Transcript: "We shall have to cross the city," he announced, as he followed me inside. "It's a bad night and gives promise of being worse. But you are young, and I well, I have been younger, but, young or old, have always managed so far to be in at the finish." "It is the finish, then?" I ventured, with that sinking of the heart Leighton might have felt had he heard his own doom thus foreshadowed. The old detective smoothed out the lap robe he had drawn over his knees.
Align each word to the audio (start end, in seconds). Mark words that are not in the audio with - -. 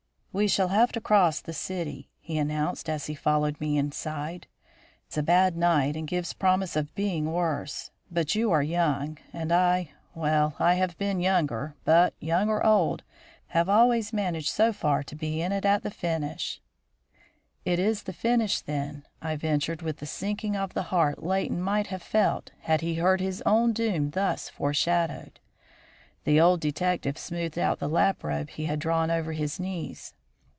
"We 0.33 0.47
shall 0.47 0.69
have 0.69 0.93
to 0.93 1.01
cross 1.01 1.41
the 1.41 1.51
city," 1.51 2.07
he 2.21 2.37
announced, 2.37 2.87
as 2.87 3.07
he 3.07 3.15
followed 3.15 3.59
me 3.59 3.77
inside. 3.77 4.47
"It's 5.05 5.17
a 5.17 5.23
bad 5.23 5.57
night 5.57 5.97
and 5.97 6.07
gives 6.07 6.31
promise 6.31 6.77
of 6.77 6.95
being 6.95 7.33
worse. 7.33 7.91
But 8.09 8.33
you 8.33 8.49
are 8.49 8.63
young, 8.63 9.17
and 9.33 9.51
I 9.51 9.91
well, 10.15 10.55
I 10.57 10.75
have 10.75 10.97
been 10.97 11.19
younger, 11.19 11.75
but, 11.83 12.13
young 12.21 12.47
or 12.47 12.65
old, 12.65 13.03
have 13.47 13.67
always 13.67 14.13
managed 14.13 14.47
so 14.47 14.71
far 14.71 15.03
to 15.03 15.17
be 15.17 15.41
in 15.41 15.51
at 15.51 15.83
the 15.83 15.91
finish." 15.91 16.61
"It 17.65 17.77
is 17.77 18.03
the 18.03 18.13
finish, 18.13 18.61
then?" 18.61 19.05
I 19.21 19.35
ventured, 19.35 19.81
with 19.81 19.97
that 19.97 20.05
sinking 20.05 20.55
of 20.55 20.73
the 20.73 20.83
heart 20.93 21.21
Leighton 21.21 21.61
might 21.61 21.87
have 21.87 22.01
felt 22.01 22.51
had 22.61 22.79
he 22.79 22.95
heard 22.95 23.19
his 23.19 23.43
own 23.45 23.73
doom 23.73 24.11
thus 24.11 24.47
foreshadowed. 24.47 25.41
The 26.23 26.39
old 26.39 26.61
detective 26.61 27.17
smoothed 27.17 27.59
out 27.59 27.79
the 27.79 27.89
lap 27.89 28.23
robe 28.23 28.51
he 28.51 28.63
had 28.67 28.79
drawn 28.79 29.11
over 29.11 29.33
his 29.33 29.59
knees. 29.59 30.13